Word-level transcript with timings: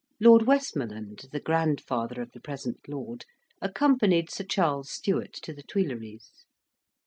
Lord 0.19 0.47
Westmoreland, 0.47 1.25
the 1.31 1.39
grandfather 1.39 2.23
of 2.23 2.31
the 2.31 2.39
present 2.39 2.79
lord, 2.87 3.23
accompanied 3.61 4.31
Sir 4.31 4.45
Charles 4.45 4.89
Stewart 4.89 5.31
to 5.43 5.53
the 5.53 5.61
Tuileries. 5.61 6.43